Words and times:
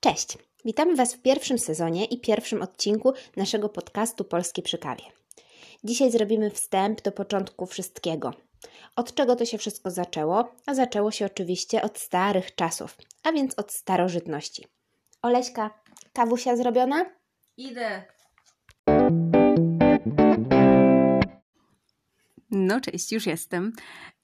Cześć! 0.00 0.38
Witamy 0.64 0.96
Was 0.96 1.14
w 1.14 1.22
pierwszym 1.22 1.58
sezonie 1.58 2.04
i 2.04 2.20
pierwszym 2.20 2.62
odcinku 2.62 3.12
naszego 3.36 3.68
podcastu 3.68 4.24
Polskie 4.24 4.62
przy 4.62 4.78
kawie. 4.78 5.04
Dzisiaj 5.84 6.10
zrobimy 6.10 6.50
wstęp 6.50 7.02
do 7.02 7.12
początku 7.12 7.66
wszystkiego. 7.66 8.34
Od 8.96 9.14
czego 9.14 9.36
to 9.36 9.44
się 9.44 9.58
wszystko 9.58 9.90
zaczęło? 9.90 10.54
A 10.66 10.74
zaczęło 10.74 11.10
się 11.10 11.26
oczywiście 11.26 11.82
od 11.82 11.98
starych 11.98 12.54
czasów, 12.54 12.96
a 13.22 13.32
więc 13.32 13.58
od 13.58 13.72
starożytności. 13.72 14.66
Oleśka, 15.22 15.80
kawusia 16.12 16.56
zrobiona? 16.56 17.04
Idę. 17.56 18.04
No 22.50 22.80
cześć, 22.80 23.12
już 23.12 23.26
jestem. 23.26 23.72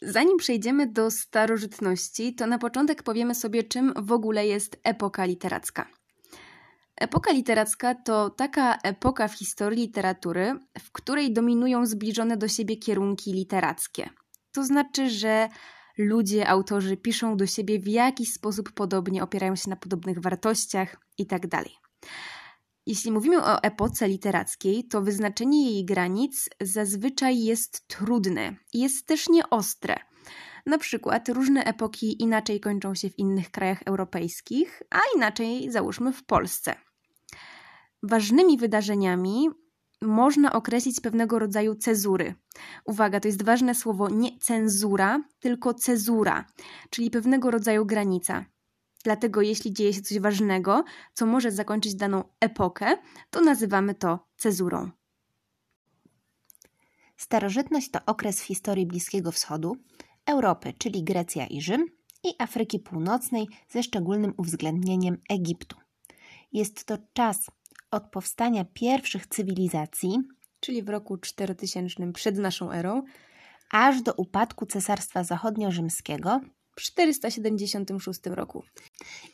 Zanim 0.02 0.36
przejdziemy 0.36 0.86
do 0.86 1.11
starożytności, 1.11 2.34
to 2.34 2.46
na 2.46 2.59
początek 2.59 3.02
powiemy 3.02 3.34
sobie, 3.34 3.62
czym 3.62 3.92
w 3.96 4.12
ogóle 4.12 4.46
jest 4.46 4.80
epoka 4.84 5.24
literacka. 5.24 5.88
Epoka 6.96 7.32
literacka 7.32 7.95
to 7.95 8.30
taka 8.30 8.77
epoka 8.77 9.28
w 9.28 9.34
historii 9.34 9.80
literatury, 9.80 10.59
w 10.78 10.92
której 10.92 11.32
dominują 11.32 11.87
zbliżone 11.87 12.37
do 12.37 12.48
siebie 12.48 12.77
kierunki 12.77 13.32
literackie. 13.32 14.10
To 14.52 14.65
znaczy, 14.65 15.10
że 15.10 15.48
ludzie, 15.98 16.48
autorzy 16.48 16.96
piszą 16.96 17.37
do 17.37 17.46
siebie 17.46 17.79
w 17.79 17.88
jakiś 17.88 18.32
sposób 18.32 18.73
podobnie, 18.73 19.23
opierają 19.23 19.56
się 19.56 19.70
na 19.70 19.77
podobnych 19.77 20.18
wartościach 20.20 20.96
itd. 21.18 21.62
Jeśli 22.86 23.12
mówimy 23.12 23.45
o 23.45 23.62
epoce 23.62 24.08
literackiej, 24.08 24.88
to 24.88 25.02
wyznaczenie 25.02 25.72
jej 25.72 25.84
granic 25.84 26.48
zazwyczaj 26.60 27.42
jest 27.42 27.88
trudne 27.88 28.56
i 28.72 28.80
jest 28.80 29.06
też 29.06 29.28
nieostre. 29.28 29.96
Na 30.66 30.78
przykład 30.78 31.28
różne 31.28 31.64
epoki 31.64 32.22
inaczej 32.22 32.60
kończą 32.60 32.95
się 32.95 33.10
w 33.10 33.18
innych 33.18 33.50
krajach 33.50 33.82
europejskich, 33.86 34.82
a 34.90 35.00
inaczej 35.16 35.70
załóżmy 35.70 36.12
w 36.12 36.24
Polsce. 36.24 36.74
Ważnymi 38.02 38.59
wydarzeniami 38.59 39.48
można 40.02 40.52
określić 40.52 41.00
pewnego 41.00 41.38
rodzaju 41.38 41.74
cezury. 41.74 42.34
Uwaga, 42.84 43.21
to 43.21 43.28
jest 43.28 43.45
ważne 43.45 43.74
słowo 43.74 44.09
nie 44.09 44.38
cenzura, 44.38 45.23
tylko 45.40 45.74
cezura, 45.74 46.45
czyli 46.90 47.10
pewnego 47.10 47.50
rodzaju 47.50 47.87
granica. 47.87 48.45
Dlatego 49.07 49.43
jeśli 49.43 49.73
dzieje 49.73 49.93
się 49.95 50.02
coś 50.02 50.18
ważnego, 50.18 50.85
co 51.15 51.26
może 51.26 51.51
zakończyć 51.51 51.95
daną 51.95 52.24
epokę, 52.40 52.96
to 53.30 53.40
nazywamy 53.40 53.95
to 53.95 54.26
cezurą. 54.37 54.90
Starożytność 57.16 57.90
to 57.90 57.99
okres 58.07 58.43
w 58.43 58.45
historii 58.45 58.87
Bliskiego 58.87 59.32
Wschodu, 59.32 59.77
Europy, 60.27 60.73
czyli 60.79 61.04
Grecja 61.04 61.46
i 61.46 61.60
Rzym, 61.60 61.87
i 62.24 62.34
Afryki 62.38 62.79
Północnej 62.79 63.46
ze 63.68 63.82
szczególnym 63.82 64.34
uwzględnieniem 64.37 65.19
Egiptu. 65.31 65.77
Jest 66.53 66.84
to 66.84 66.99
czas 67.12 67.50
od 67.91 68.10
powstania 68.10 68.65
pierwszych 68.65 69.27
cywilizacji, 69.27 70.19
czyli 70.60 70.82
w 70.82 70.88
roku 70.88 71.16
4000 71.16 72.12
przed 72.12 72.38
naszą 72.38 72.72
erą, 72.72 73.03
aż 73.71 74.03
do 74.03 74.15
upadku 74.15 74.66
Cesarstwa 74.66 75.22
Zachodnio-Rzymskiego 75.22 76.41
476 76.77 78.21
roku. 78.27 78.62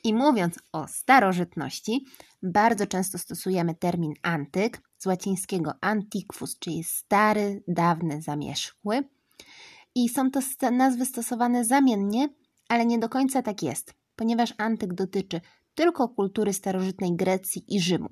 I 0.04 0.14
mówiąc 0.14 0.58
o 0.72 0.88
starożytności, 0.88 2.04
bardzo 2.42 2.86
często 2.86 3.18
stosujemy 3.18 3.74
termin 3.74 4.14
antyk 4.22 4.82
z 4.98 5.06
łacińskiego 5.06 5.72
antiquus, 5.80 6.58
czyli 6.58 6.84
stary, 6.84 7.62
dawny, 7.68 8.22
zamierzchły. 8.22 9.08
I 9.94 10.08
są 10.08 10.30
to 10.30 10.40
nazwy 10.70 11.06
stosowane 11.06 11.64
zamiennie, 11.64 12.28
ale 12.68 12.86
nie 12.86 12.98
do 12.98 13.08
końca 13.08 13.42
tak 13.42 13.62
jest, 13.62 13.94
ponieważ 14.16 14.54
antyk 14.58 14.94
dotyczy 14.94 15.40
tylko 15.74 16.08
kultury 16.08 16.52
starożytnej 16.52 17.16
Grecji 17.16 17.64
i 17.68 17.80
Rzymu. 17.80 18.08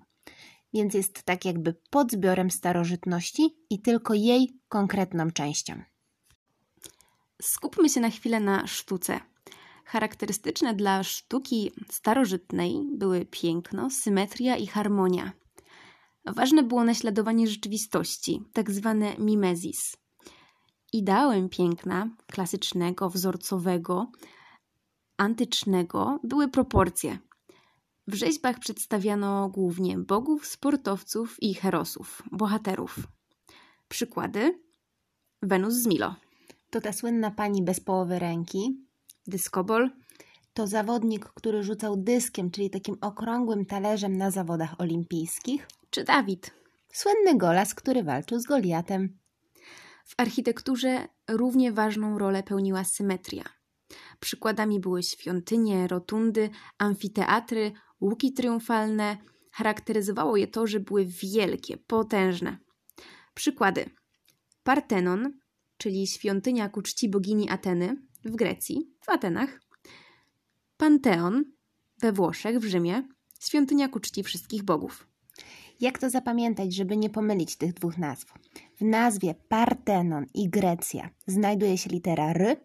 Więc 0.74 0.94
jest 0.94 1.22
tak 1.22 1.44
jakby 1.44 1.74
podzbiorem 1.90 2.50
starożytności 2.50 3.56
i 3.70 3.82
tylko 3.82 4.14
jej 4.14 4.60
konkretną 4.68 5.30
częścią. 5.30 5.82
Skupmy 7.42 7.88
się 7.88 8.00
na 8.00 8.10
chwilę 8.10 8.40
na 8.40 8.66
sztuce. 8.66 9.20
Charakterystyczne 9.84 10.74
dla 10.74 11.02
sztuki 11.02 11.72
starożytnej 11.90 12.86
były 12.92 13.24
piękno, 13.24 13.90
symetria 13.90 14.56
i 14.56 14.66
harmonia. 14.66 15.32
Ważne 16.26 16.62
było 16.62 16.84
naśladowanie 16.84 17.48
rzeczywistości, 17.48 18.42
tak 18.52 18.70
zwane 18.70 19.16
mimezis. 19.18 19.96
Ideałem 20.92 21.48
piękna, 21.48 22.10
klasycznego, 22.26 23.10
wzorcowego, 23.10 24.10
antycznego, 25.16 26.20
były 26.24 26.48
proporcje. 26.48 27.18
W 28.06 28.14
rzeźbach 28.14 28.58
przedstawiano 28.58 29.48
głównie 29.48 29.98
bogów, 29.98 30.46
sportowców 30.46 31.42
i 31.42 31.54
herosów, 31.54 32.22
bohaterów. 32.32 32.98
Przykłady: 33.88 34.60
Wenus 35.42 35.74
z 35.74 35.86
Milo. 35.86 36.14
To 36.70 36.80
ta 36.80 36.92
słynna 36.92 37.30
pani 37.30 37.62
bez 37.62 37.80
połowy 37.80 38.18
ręki. 38.18 38.89
Dyskobol. 39.30 39.90
To 40.54 40.66
zawodnik, 40.66 41.24
który 41.24 41.62
rzucał 41.62 41.96
dyskiem, 41.96 42.50
czyli 42.50 42.70
takim 42.70 42.96
okrągłym 43.00 43.66
talerzem 43.66 44.16
na 44.16 44.30
zawodach 44.30 44.80
olimpijskich. 44.80 45.68
Czy 45.90 46.04
Dawid. 46.04 46.50
Słynny 46.92 47.38
golas, 47.38 47.74
który 47.74 48.02
walczył 48.02 48.38
z 48.38 48.44
Goliatem. 48.44 49.18
W 50.04 50.14
architekturze 50.16 51.08
równie 51.28 51.72
ważną 51.72 52.18
rolę 52.18 52.42
pełniła 52.42 52.84
symetria. 52.84 53.44
Przykładami 54.20 54.80
były 54.80 55.02
świątynie, 55.02 55.88
rotundy, 55.88 56.50
amfiteatry, 56.78 57.72
łuki 58.00 58.32
triumfalne. 58.32 59.16
Charakteryzowało 59.52 60.36
je 60.36 60.46
to, 60.46 60.66
że 60.66 60.80
były 60.80 61.06
wielkie, 61.06 61.76
potężne. 61.76 62.58
Przykłady: 63.34 63.90
Partenon, 64.62 65.32
czyli 65.76 66.06
świątynia 66.06 66.68
ku 66.68 66.82
czci 66.82 67.08
bogini 67.08 67.50
Ateny 67.50 67.96
w 68.24 68.36
Grecji, 68.36 68.90
w 69.00 69.08
Atenach. 69.08 69.60
Panteon 70.76 71.44
we 71.98 72.12
Włoszech, 72.12 72.58
w 72.58 72.64
Rzymie, 72.64 73.08
świątynia 73.40 73.88
ku 73.88 74.00
czci 74.00 74.22
wszystkich 74.22 74.62
bogów. 74.62 75.06
Jak 75.80 75.98
to 75.98 76.10
zapamiętać, 76.10 76.74
żeby 76.74 76.96
nie 76.96 77.10
pomylić 77.10 77.56
tych 77.56 77.72
dwóch 77.72 77.98
nazw? 77.98 78.34
W 78.80 78.84
nazwie 78.84 79.34
Partenon 79.48 80.26
i 80.34 80.48
Grecja 80.48 81.10
znajduje 81.26 81.78
się 81.78 81.90
litera 81.90 82.30
R, 82.30 82.56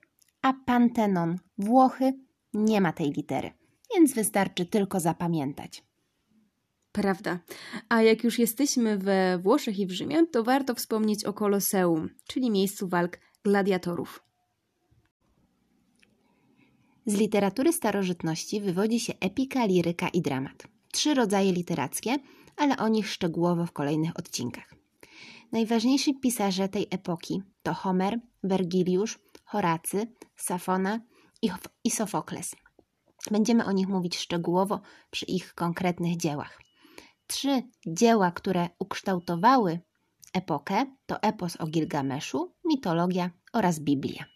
a 0.41 0.53
Pantenon 0.53 1.37
Włochy 1.57 2.13
nie 2.53 2.81
ma 2.81 2.93
tej 2.93 3.11
litery, 3.11 3.51
więc 3.95 4.13
wystarczy 4.13 4.65
tylko 4.65 4.99
zapamiętać. 4.99 5.83
Prawda. 6.91 7.39
A 7.89 8.01
jak 8.01 8.23
już 8.23 8.39
jesteśmy 8.39 8.97
we 8.97 9.39
Włoszech 9.43 9.79
i 9.79 9.87
w 9.87 9.91
Rzymie, 9.91 10.27
to 10.27 10.43
warto 10.43 10.75
wspomnieć 10.75 11.25
o 11.25 11.33
Koloseum, 11.33 12.09
czyli 12.27 12.51
miejscu 12.51 12.87
walk 12.87 13.19
gladiatorów. 13.43 14.24
Z 17.05 17.13
literatury 17.13 17.73
starożytności 17.73 18.61
wywodzi 18.61 18.99
się 18.99 19.13
epika, 19.19 19.65
liryka 19.65 20.09
i 20.09 20.21
dramat. 20.21 20.67
Trzy 20.91 21.13
rodzaje 21.13 21.51
literackie, 21.51 22.17
ale 22.57 22.77
o 22.77 22.87
nich 22.87 23.09
szczegółowo 23.09 23.65
w 23.65 23.71
kolejnych 23.71 24.19
odcinkach. 24.19 24.75
Najważniejsi 25.51 26.19
pisarze 26.19 26.69
tej 26.69 26.87
epoki 26.91 27.41
to 27.63 27.73
Homer, 27.73 28.19
Wergiliusz, 28.43 29.19
Horacy, 29.43 30.07
Safona 30.35 30.99
i 31.83 31.91
Sofokles. 31.91 32.55
Będziemy 33.31 33.65
o 33.65 33.71
nich 33.71 33.87
mówić 33.87 34.17
szczegółowo 34.17 34.81
przy 35.11 35.25
ich 35.25 35.53
konkretnych 35.53 36.17
dziełach. 36.17 36.61
Trzy 37.27 37.63
dzieła, 37.87 38.31
które 38.31 38.69
ukształtowały 38.79 39.79
epokę, 40.33 40.85
to 41.05 41.21
epos 41.21 41.55
o 41.55 41.67
Gilgameszu, 41.67 42.53
mitologia 42.65 43.29
oraz 43.53 43.79
Biblia. 43.79 44.34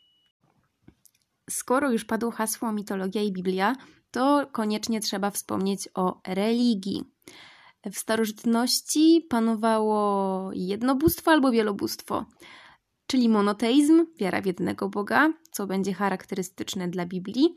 Skoro 1.50 1.92
już 1.92 2.06
padło 2.06 2.32
hasło 2.32 2.72
mitologia 2.72 3.22
i 3.22 3.32
Biblia, 3.32 3.76
to 4.12 4.48
koniecznie 4.52 5.00
trzeba 5.00 5.32
wspomnieć 5.32 5.90
o 5.94 6.22
religii. 6.28 7.04
W 7.86 7.98
starożytności 7.98 9.26
panowało 9.30 10.50
jednobóstwo 10.54 11.32
albo 11.32 11.52
wielobóstwo, 11.52 12.26
czyli 13.08 13.30
monoteizm, 13.30 14.06
wiara 14.20 14.42
w 14.42 14.46
jednego 14.46 14.90
Boga, 14.90 15.34
co 15.52 15.68
będzie 15.68 15.94
charakterystyczne 15.94 16.88
dla 16.88 17.06
Biblii, 17.06 17.56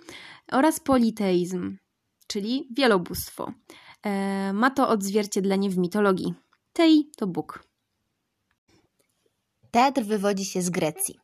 oraz 0.53 0.81
politeizm, 0.81 1.77
czyli 2.27 2.69
wielobóstwo. 2.77 3.53
E, 4.03 4.53
ma 4.53 4.71
to 4.71 4.89
odzwierciedlenie 4.89 5.71
w 5.71 5.79
mitologii. 5.79 6.35
Tej 6.73 7.11
to 7.17 7.27
Bóg. 7.27 7.65
Teatr 9.71 10.03
wywodzi 10.03 10.45
się 10.45 10.63
z 10.63 10.71
Grecji. 10.71 11.22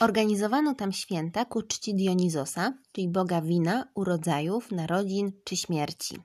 Organizowano 0.00 0.74
tam 0.74 0.92
święta 0.92 1.44
ku 1.44 1.62
czci 1.62 1.94
Dionizosa, 1.94 2.78
czyli 2.92 3.08
boga 3.08 3.42
wina, 3.42 3.88
urodzajów, 3.94 4.70
narodzin 4.70 5.32
czy 5.44 5.56
śmierci. 5.56 6.16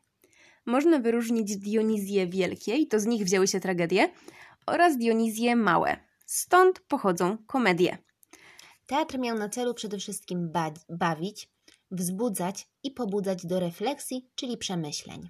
Można 0.65 0.99
wyróżnić 0.99 1.57
Dionizję 1.57 2.27
Wielkie, 2.27 2.75
i 2.75 2.87
to 2.87 2.99
z 2.99 3.05
nich 3.05 3.23
wzięły 3.23 3.47
się 3.47 3.59
tragedie, 3.59 4.09
oraz 4.65 4.97
Dionizję 4.97 5.55
Małe. 5.55 5.97
Stąd 6.25 6.79
pochodzą 6.79 7.37
komedie. 7.47 7.97
Teatr 8.85 9.19
miał 9.19 9.37
na 9.37 9.49
celu 9.49 9.73
przede 9.73 9.97
wszystkim 9.97 10.51
ba 10.51 10.71
bawić, 10.89 11.49
wzbudzać 11.91 12.67
i 12.83 12.91
pobudzać 12.91 13.45
do 13.45 13.59
refleksji, 13.59 14.29
czyli 14.35 14.57
przemyśleń. 14.57 15.29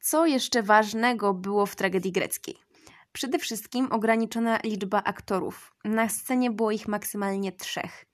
Co 0.00 0.26
jeszcze 0.26 0.62
ważnego 0.62 1.34
było 1.34 1.66
w 1.66 1.76
tragedii 1.76 2.12
greckiej? 2.12 2.69
Przede 3.12 3.38
wszystkim 3.38 3.92
ograniczona 3.92 4.58
liczba 4.64 5.02
aktorów. 5.04 5.72
Na 5.84 6.08
scenie 6.08 6.50
było 6.50 6.70
ich 6.70 6.88
maksymalnie 6.88 7.52
trzech. 7.52 8.06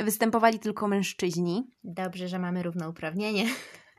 Występowali 0.00 0.58
tylko 0.58 0.88
mężczyźni. 0.88 1.70
Dobrze, 1.84 2.28
że 2.28 2.38
mamy 2.38 2.62
równouprawnienie. 2.62 3.46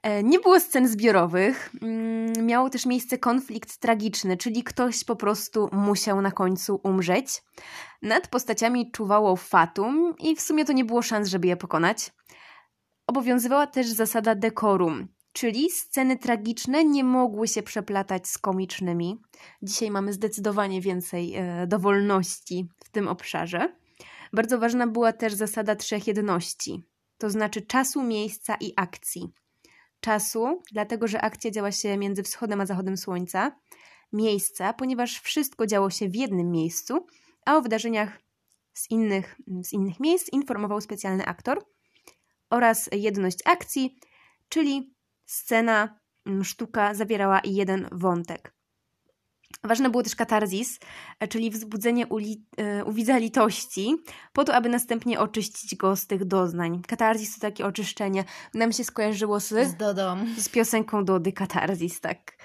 E, 0.06 0.24
nie 0.24 0.40
było 0.40 0.60
scen 0.60 0.88
zbiorowych. 0.88 1.72
Mm, 1.82 2.46
miał 2.46 2.70
też 2.70 2.86
miejsce 2.86 3.18
konflikt 3.18 3.78
tragiczny, 3.78 4.38
czyli 4.38 4.64
ktoś 4.64 5.04
po 5.04 5.16
prostu 5.16 5.70
musiał 5.72 6.22
na 6.22 6.32
końcu 6.32 6.80
umrzeć. 6.84 7.44
Nad 8.02 8.28
postaciami 8.28 8.92
czuwało 8.92 9.36
fatum 9.36 10.14
i 10.20 10.36
w 10.36 10.42
sumie 10.42 10.66
to 10.66 10.74
nie 10.74 10.86
było 10.86 11.02
szans, 11.02 11.30
żeby 11.30 11.48
je 11.48 11.58
pokonać. 11.58 12.12
Obowiązywała 13.08 13.68
też 13.68 13.88
zasada 13.88 14.36
dekorum, 14.36 15.08
czyli 15.36 15.72
sceny 15.72 16.18
tragiczne 16.18 16.86
nie 16.86 17.04
mogły 17.04 17.48
się 17.48 17.64
przeplatać 17.64 18.28
z 18.28 18.38
komicznymi. 18.38 19.22
Dzisiaj 19.62 19.92
mamy 19.92 20.14
zdecydowanie 20.14 20.82
więcej 20.82 21.36
e, 21.36 21.68
dowolności 21.68 22.70
w 22.86 22.90
tym 22.90 23.08
obszarze. 23.08 23.76
Bardzo 24.34 24.60
ważna 24.60 24.88
była 24.88 25.14
też 25.14 25.34
zasada 25.34 25.76
trzech 25.76 26.08
jedności, 26.08 26.84
to 27.18 27.30
znaczy 27.30 27.62
czasu, 27.62 28.04
miejsca 28.04 28.56
i 28.60 28.74
akcji. 28.76 29.34
Czasu, 30.00 30.62
dlatego 30.72 31.08
że 31.08 31.22
akcja 31.22 31.52
działa 31.52 31.72
się 31.72 31.98
między 31.98 32.24
wschodem 32.24 32.62
a 32.62 32.66
zachodem 32.66 32.98
słońca. 32.98 33.60
Miejsca, 34.14 34.74
ponieważ 34.74 35.20
wszystko 35.20 35.68
działo 35.68 35.90
się 35.90 36.10
w 36.10 36.16
jednym 36.16 36.52
miejscu, 36.52 37.06
a 37.46 37.58
o 37.58 37.62
wydarzeniach 37.62 38.20
z 38.74 38.92
innych, 38.92 39.36
z 39.64 39.74
innych 39.74 40.00
miejsc 40.00 40.30
informował 40.34 40.82
specjalny 40.82 41.26
aktor. 41.26 41.66
Oraz 42.50 42.90
jedność 42.92 43.38
akcji, 43.46 44.00
czyli 44.50 44.95
scena, 45.26 46.00
mm, 46.26 46.44
sztuka 46.44 46.94
zawierała 46.94 47.42
jeden 47.44 47.88
wątek. 47.92 48.56
Ważne 49.64 49.90
było 49.90 50.04
też 50.04 50.16
katarzis, 50.16 50.80
e, 51.20 51.28
czyli 51.28 51.52
wzbudzenie 51.52 52.08
u, 52.08 52.18
li, 52.18 52.46
e, 52.58 52.86
u 52.86 52.92
widza 52.92 53.18
litości, 53.18 53.96
po 54.34 54.44
to, 54.44 54.56
aby 54.56 54.70
następnie 54.70 55.20
oczyścić 55.20 55.76
go 55.76 55.96
z 55.96 56.08
tych 56.08 56.26
doznań. 56.26 56.82
Katarzis 56.88 57.36
to 57.36 57.42
takie 57.42 57.66
oczyszczenie. 57.66 58.24
Nam 58.54 58.72
się 58.72 58.84
skojarzyło 58.84 59.40
z, 59.40 59.48
z 59.48 59.76
Dodą. 59.76 60.18
Z 60.38 60.50
piosenką 60.50 61.06
Dody 61.06 61.32
Katarzis, 61.32 62.02
tak. 62.02 62.38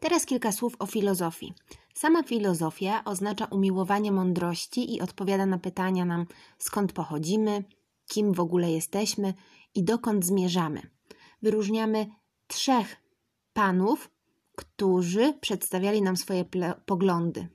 Teraz 0.00 0.26
kilka 0.26 0.52
słów 0.52 0.72
o 0.78 0.86
filozofii. 0.86 1.54
Sama 1.94 2.22
filozofia 2.22 3.04
oznacza 3.04 3.44
umiłowanie 3.44 4.12
mądrości 4.12 4.94
i 4.94 5.00
odpowiada 5.00 5.46
na 5.46 5.58
pytania 5.58 6.04
nam 6.04 6.26
skąd 6.58 6.92
pochodzimy, 6.92 7.64
kim 8.08 8.32
w 8.32 8.40
ogóle 8.40 8.70
jesteśmy 8.70 9.34
i 9.74 9.84
dokąd 9.84 10.24
zmierzamy. 10.24 10.82
Wyróżniamy 11.42 12.06
trzech 12.46 12.96
panów, 13.52 14.10
którzy 14.56 15.34
przedstawiali 15.40 16.02
nam 16.02 16.16
swoje 16.16 16.44
poglądy. 16.86 17.48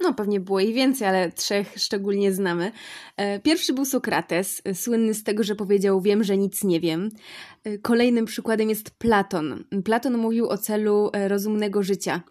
No, 0.00 0.14
pewnie 0.14 0.40
było 0.40 0.60
ich 0.60 0.74
więcej, 0.74 1.08
ale 1.08 1.32
trzech 1.32 1.74
szczególnie 1.76 2.32
znamy. 2.32 2.72
E, 3.16 3.40
pierwszy 3.40 3.72
był 3.72 3.84
Sokrates, 3.84 4.62
słynny 4.74 5.14
z 5.14 5.24
tego, 5.24 5.42
że 5.42 5.54
powiedział: 5.54 6.00
Wiem, 6.00 6.24
że 6.24 6.36
nic 6.36 6.64
nie 6.64 6.80
wiem. 6.80 7.10
E, 7.64 7.78
kolejnym 7.78 8.24
przykładem 8.24 8.68
jest 8.68 8.90
Platon. 8.90 9.64
Platon 9.84 10.18
mówił 10.18 10.48
o 10.48 10.58
celu 10.58 11.10
e, 11.12 11.28
rozumnego 11.28 11.82
życia. 11.82 12.22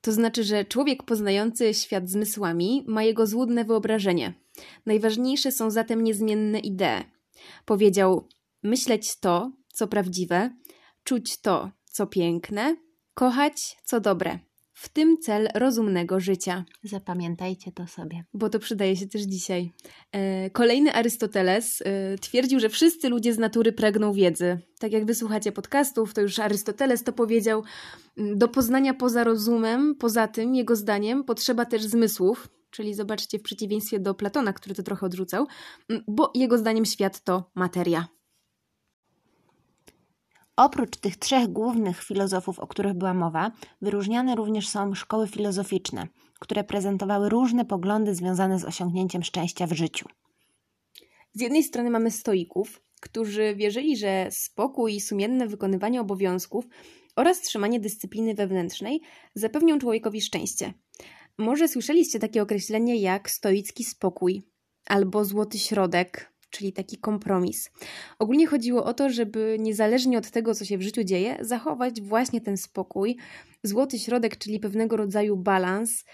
To 0.00 0.12
znaczy, 0.12 0.44
że 0.44 0.64
człowiek 0.64 1.02
poznający 1.02 1.74
świat 1.74 2.10
zmysłami 2.10 2.84
ma 2.86 3.02
jego 3.02 3.26
złudne 3.26 3.64
wyobrażenie. 3.64 4.34
Najważniejsze 4.86 5.52
są 5.52 5.70
zatem 5.70 6.04
niezmienne 6.04 6.58
idee. 6.58 7.04
Powiedział: 7.64 8.28
myśleć 8.68 9.20
to, 9.20 9.52
co 9.72 9.88
prawdziwe, 9.88 10.50
czuć 11.04 11.40
to, 11.40 11.70
co 11.84 12.06
piękne, 12.06 12.76
kochać, 13.14 13.76
co 13.84 14.00
dobre. 14.00 14.38
W 14.72 14.88
tym 14.88 15.18
cel 15.18 15.48
rozumnego 15.54 16.20
życia. 16.20 16.64
Zapamiętajcie 16.82 17.72
to 17.72 17.86
sobie. 17.86 18.24
Bo 18.34 18.48
to 18.48 18.58
przydaje 18.58 18.96
się 18.96 19.06
też 19.06 19.22
dzisiaj. 19.22 19.72
E, 20.12 20.50
kolejny 20.50 20.94
Arystoteles 20.94 21.82
e, 21.82 22.18
twierdził, 22.18 22.60
że 22.60 22.68
wszyscy 22.68 23.08
ludzie 23.08 23.34
z 23.34 23.38
natury 23.38 23.72
pragną 23.72 24.12
wiedzy. 24.12 24.58
Tak 24.78 24.92
jak 24.92 25.04
wysłuchacie 25.04 25.52
podcastów, 25.52 26.14
to 26.14 26.20
już 26.20 26.38
Arystoteles 26.38 27.04
to 27.04 27.12
powiedział. 27.12 27.62
Do 28.16 28.48
poznania 28.48 28.94
poza 28.94 29.24
rozumem, 29.24 29.94
poza 29.94 30.28
tym, 30.28 30.54
jego 30.54 30.76
zdaniem, 30.76 31.24
potrzeba 31.24 31.64
też 31.64 31.82
zmysłów, 31.82 32.48
czyli 32.70 32.94
zobaczcie 32.94 33.38
w 33.38 33.42
przeciwieństwie 33.42 34.00
do 34.00 34.14
Platona, 34.14 34.52
który 34.52 34.74
to 34.74 34.82
trochę 34.82 35.06
odrzucał, 35.06 35.46
bo 36.08 36.32
jego 36.34 36.58
zdaniem 36.58 36.84
świat 36.84 37.24
to 37.24 37.50
materia. 37.54 38.08
Oprócz 40.58 40.96
tych 40.96 41.16
trzech 41.16 41.48
głównych 41.48 42.02
filozofów, 42.02 42.58
o 42.58 42.66
których 42.66 42.94
była 42.94 43.14
mowa, 43.14 43.52
wyróżniane 43.82 44.34
również 44.34 44.68
są 44.68 44.94
szkoły 44.94 45.28
filozoficzne, 45.28 46.06
które 46.38 46.64
prezentowały 46.64 47.28
różne 47.28 47.64
poglądy 47.64 48.14
związane 48.14 48.58
z 48.58 48.64
osiągnięciem 48.64 49.22
szczęścia 49.22 49.66
w 49.66 49.72
życiu. 49.72 50.08
Z 51.32 51.40
jednej 51.40 51.62
strony 51.62 51.90
mamy 51.90 52.10
stoików, 52.10 52.80
którzy 53.00 53.54
wierzyli, 53.54 53.96
że 53.96 54.28
spokój 54.30 54.94
i 54.94 55.00
sumienne 55.00 55.46
wykonywanie 55.46 56.00
obowiązków 56.00 56.64
oraz 57.16 57.40
trzymanie 57.40 57.80
dyscypliny 57.80 58.34
wewnętrznej 58.34 59.00
zapewnią 59.34 59.78
człowiekowi 59.78 60.20
szczęście. 60.20 60.74
Może 61.38 61.68
słyszeliście 61.68 62.18
takie 62.18 62.42
określenie 62.42 62.96
jak 62.96 63.30
stoicki 63.30 63.84
spokój 63.84 64.42
albo 64.86 65.24
złoty 65.24 65.58
środek, 65.58 66.32
czyli 66.50 66.72
taki 66.72 66.98
kompromis. 66.98 67.70
Ogólnie 68.18 68.46
chodziło 68.46 68.84
o 68.84 68.94
to, 68.94 69.10
żeby 69.10 69.56
niezależnie 69.60 70.18
od 70.18 70.30
tego, 70.30 70.54
co 70.54 70.64
się 70.64 70.78
w 70.78 70.82
życiu 70.82 71.04
dzieje, 71.04 71.38
zachować 71.40 72.00
właśnie 72.00 72.40
ten 72.40 72.56
spokój, 72.56 73.16
złoty 73.62 73.98
środek, 73.98 74.36
czyli 74.36 74.60
pewnego 74.60 74.96
rodzaju 74.96 75.36
balans. 75.36 76.04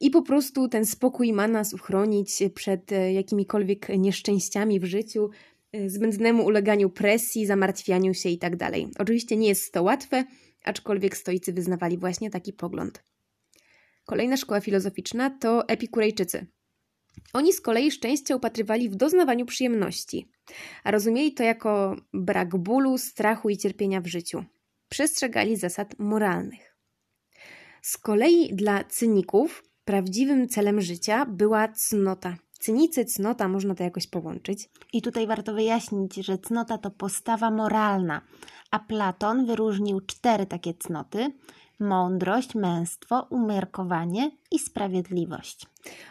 I 0.00 0.10
po 0.10 0.22
prostu 0.22 0.68
ten 0.68 0.86
spokój 0.86 1.32
ma 1.32 1.48
nas 1.48 1.74
uchronić 1.74 2.42
przed 2.54 2.90
jakimikolwiek 3.14 3.88
nieszczęściami 3.88 4.80
w 4.80 4.84
życiu, 4.84 5.30
zbędnemu 5.86 6.44
uleganiu 6.44 6.90
presji, 6.90 7.46
zamartwianiu 7.46 8.14
się 8.14 8.28
itd. 8.28 8.56
Tak 8.56 8.74
Oczywiście 8.98 9.36
nie 9.36 9.48
jest 9.48 9.72
to 9.72 9.82
łatwe, 9.82 10.24
aczkolwiek 10.64 11.16
stoicy 11.16 11.52
wyznawali 11.52 11.98
właśnie 11.98 12.30
taki 12.30 12.52
pogląd. 12.52 13.02
Kolejna 14.06 14.36
szkoła 14.36 14.60
filozoficzna 14.60 15.30
to 15.30 15.68
epikurejczycy. 15.68 16.46
Oni 17.32 17.52
z 17.52 17.60
kolei 17.60 17.90
szczęście 17.90 18.36
upatrywali 18.36 18.88
w 18.88 18.96
doznawaniu 18.96 19.46
przyjemności, 19.46 20.28
a 20.84 20.90
rozumieli 20.90 21.34
to 21.34 21.42
jako 21.42 21.96
brak 22.12 22.56
bólu, 22.56 22.98
strachu 22.98 23.50
i 23.50 23.56
cierpienia 23.56 24.00
w 24.00 24.06
życiu. 24.06 24.44
Przestrzegali 24.88 25.56
zasad 25.56 25.98
moralnych. 25.98 26.76
Z 27.82 27.98
kolei 27.98 28.54
dla 28.54 28.84
cyników 28.84 29.62
prawdziwym 29.84 30.48
celem 30.48 30.80
życia 30.80 31.26
była 31.26 31.68
cnota. 31.68 32.36
Cynicy, 32.60 33.04
cnota, 33.04 33.48
można 33.48 33.74
to 33.74 33.84
jakoś 33.84 34.06
połączyć. 34.06 34.68
I 34.92 35.02
tutaj 35.02 35.26
warto 35.26 35.54
wyjaśnić, 35.54 36.14
że 36.14 36.38
cnota 36.38 36.78
to 36.78 36.90
postawa 36.90 37.50
moralna, 37.50 38.22
a 38.70 38.78
Platon 38.78 39.46
wyróżnił 39.46 40.00
cztery 40.00 40.46
takie 40.46 40.74
cnoty: 40.74 41.32
mądrość, 41.80 42.54
męstwo, 42.54 43.26
umiarkowanie 43.30 44.30
i 44.50 44.58
sprawiedliwość. 44.58 45.66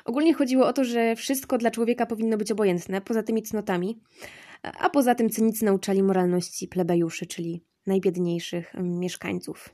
Ogólnie 0.05 0.33
chodziło 0.33 0.67
o 0.67 0.73
to, 0.73 0.83
że 0.83 1.15
wszystko 1.15 1.57
dla 1.57 1.71
człowieka 1.71 2.05
powinno 2.05 2.37
być 2.37 2.51
obojętne, 2.51 3.01
poza 3.01 3.23
tymi 3.23 3.43
cnotami, 3.43 4.01
a 4.63 4.89
poza 4.89 5.15
tym 5.15 5.29
cynicy 5.29 5.65
nauczali 5.65 6.03
moralności 6.03 6.67
plebejuszy, 6.67 7.25
czyli 7.25 7.63
najbiedniejszych 7.87 8.75
mm, 8.75 8.99
mieszkańców. 8.99 9.69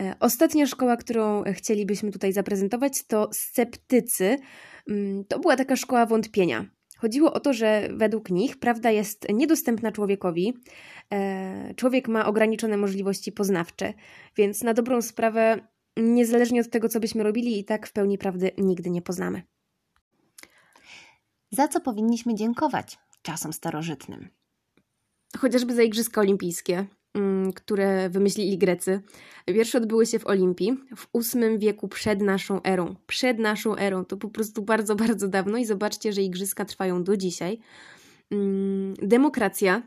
E, 0.00 0.16
ostatnia 0.20 0.66
szkoła, 0.66 0.96
którą 0.96 1.42
chcielibyśmy 1.52 2.10
tutaj 2.10 2.32
zaprezentować, 2.32 3.06
to 3.06 3.28
sceptycy. 3.32 4.38
Mm, 4.90 5.24
to 5.24 5.38
była 5.38 5.56
taka 5.56 5.76
szkoła 5.76 6.06
wątpienia. 6.06 6.66
Chodziło 7.04 7.32
o 7.32 7.40
to, 7.40 7.52
że 7.52 7.88
według 7.92 8.30
nich 8.30 8.56
prawda 8.56 8.90
jest 8.90 9.26
niedostępna 9.32 9.92
człowiekowi. 9.92 10.54
E, 11.12 11.74
człowiek 11.74 12.08
ma 12.08 12.26
ograniczone 12.26 12.76
możliwości 12.76 13.32
poznawcze, 13.32 13.94
więc 14.36 14.62
na 14.62 14.74
dobrą 14.74 15.02
sprawę, 15.02 15.68
niezależnie 15.96 16.60
od 16.60 16.70
tego, 16.70 16.88
co 16.88 17.00
byśmy 17.00 17.22
robili, 17.22 17.58
i 17.58 17.64
tak 17.64 17.86
w 17.86 17.92
pełni 17.92 18.18
prawdy 18.18 18.50
nigdy 18.58 18.90
nie 18.90 19.02
poznamy. 19.02 19.42
Za 21.50 21.68
co 21.68 21.80
powinniśmy 21.80 22.34
dziękować 22.34 22.98
czasom 23.22 23.52
starożytnym? 23.52 24.28
Chociażby 25.38 25.74
za 25.74 25.82
Igrzyska 25.82 26.20
Olimpijskie. 26.20 26.86
Mm, 27.14 27.52
które 27.52 28.10
wymyślili 28.10 28.58
Grecy. 28.58 29.00
Pierwsze 29.46 29.78
odbyły 29.78 30.06
się 30.06 30.18
w 30.18 30.26
Olimpii 30.26 30.78
w 30.96 31.34
VIII 31.34 31.58
wieku 31.58 31.88
przed 31.88 32.22
naszą 32.22 32.62
erą. 32.62 32.96
Przed 33.06 33.38
naszą 33.38 33.76
erą. 33.76 34.04
To 34.04 34.16
po 34.16 34.28
prostu 34.28 34.62
bardzo, 34.62 34.96
bardzo 35.06 35.28
dawno 35.28 35.58
i 35.58 35.64
zobaczcie, 35.64 36.12
że 36.12 36.22
igrzyska 36.22 36.64
trwają 36.64 37.04
do 37.04 37.16
dzisiaj. 37.16 37.58
Mm, 38.30 38.94
demokracja. 39.02 39.82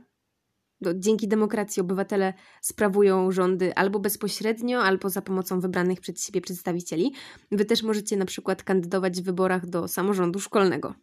Dzięki 0.96 1.28
demokracji 1.28 1.82
obywatele 1.82 2.34
sprawują 2.62 3.32
rządy 3.32 3.76
albo 3.76 4.00
bezpośrednio, 4.00 4.84
albo 4.84 5.10
za 5.10 5.22
pomocą 5.22 5.60
wybranych 5.60 6.00
przez 6.00 6.26
siebie 6.26 6.42
przedstawicieli. 6.42 7.14
Wy 7.52 7.66
też 7.66 7.84
możecie 7.84 8.18
na 8.18 8.26
przykład 8.26 8.64
kandydować 8.64 9.22
w 9.22 9.24
wyborach 9.24 9.66
do 9.66 9.88
samorządu 9.88 10.40
szkolnego. 10.40 10.94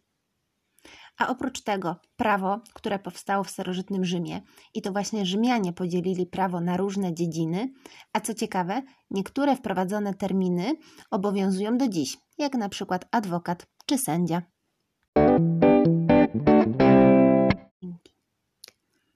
A 1.17 1.27
oprócz 1.27 1.61
tego 1.61 1.95
prawo, 2.15 2.61
które 2.73 2.99
powstało 2.99 3.43
w 3.43 3.49
starożytnym 3.49 4.05
Rzymie, 4.05 4.41
i 4.73 4.81
to 4.81 4.91
właśnie 4.91 5.25
Rzymianie 5.25 5.73
podzielili 5.73 6.25
prawo 6.25 6.61
na 6.61 6.77
różne 6.77 7.13
dziedziny, 7.13 7.73
a 8.13 8.19
co 8.19 8.33
ciekawe, 8.33 8.81
niektóre 9.11 9.55
wprowadzone 9.55 10.13
terminy 10.13 10.75
obowiązują 11.11 11.77
do 11.77 11.87
dziś, 11.87 12.17
jak 12.37 12.53
na 12.53 12.69
przykład 12.69 13.05
adwokat 13.11 13.67
czy 13.85 13.97
sędzia. 13.97 14.41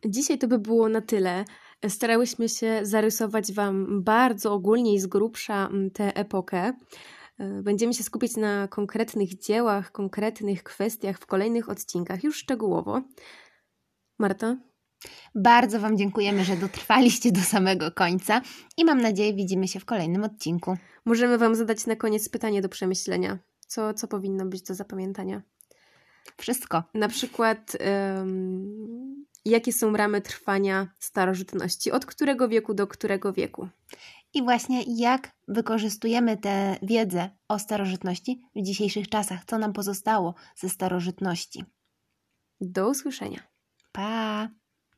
Dzisiaj 0.06 0.38
to 0.38 0.48
by 0.48 0.60
było 0.60 0.90
na 0.90 1.02
tyle. 1.02 1.46
Starałyśmy 1.88 2.50
się 2.50 2.80
zarysować 2.84 3.54
Wam 3.54 4.04
bardzo 4.04 4.54
ogólnie 4.54 4.94
i 4.94 5.00
z 5.00 5.08
grubsza 5.08 5.68
mm, 5.68 5.92
tę 5.92 6.16
epokę. 6.16 6.74
E, 7.40 7.62
będziemy 7.62 7.94
się 7.94 8.04
skupić 8.04 8.38
na 8.38 8.68
konkretnych 8.68 9.40
dziełach, 9.40 9.92
konkretnych 9.92 10.64
kwestiach 10.64 11.20
w 11.20 11.26
kolejnych 11.26 11.70
odcinkach, 11.70 12.24
już 12.24 12.38
szczegółowo. 12.38 13.02
Marta? 14.20 14.58
Bardzo 15.36 15.80
Wam 15.80 15.98
dziękujemy, 15.98 16.46
że 16.46 16.58
dotrwaliście 16.58 17.32
do 17.32 17.42
samego 17.42 17.92
końca 17.92 18.42
i 18.78 18.86
mam 18.86 19.02
nadzieję, 19.02 19.34
widzimy 19.34 19.68
się 19.68 19.80
w 19.80 19.86
kolejnym 19.86 20.24
odcinku. 20.24 20.78
Możemy 21.06 21.38
Wam 21.38 21.56
zadać 21.56 21.86
na 21.86 21.96
koniec 21.96 22.30
pytanie 22.30 22.62
do 22.62 22.70
przemyślenia. 22.70 23.40
Co, 23.68 23.94
co 23.94 24.08
powinno 24.08 24.46
być 24.46 24.62
do 24.62 24.76
zapamiętania? 24.76 25.42
Wszystko. 26.38 26.84
Na 26.94 27.08
przykład, 27.08 27.78
jakie 29.46 29.74
są 29.74 29.98
ramy 29.98 30.22
trwania 30.22 30.88
starożytności? 31.00 31.92
Od 31.92 32.06
którego 32.06 32.48
wieku 32.48 32.74
do 32.74 32.88
którego 32.88 33.34
wieku? 33.34 33.68
I 34.34 34.44
właśnie 34.44 34.84
jak 34.88 35.32
wykorzystujemy 35.48 36.38
tę 36.38 36.78
wiedzę 36.82 37.30
o 37.48 37.60
starożytności 37.60 38.42
w 38.56 38.62
dzisiejszych 38.62 39.10
czasach? 39.10 39.46
Co 39.46 39.58
nam 39.58 39.74
pozostało 39.74 40.36
ze 40.56 40.70
starożytności? 40.70 41.64
Do 42.62 42.90
usłyszenia. 42.90 43.40
Pa! 43.92 44.50